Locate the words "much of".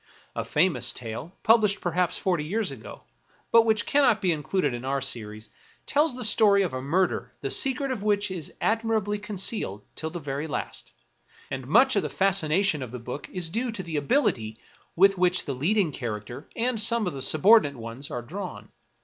11.67-12.01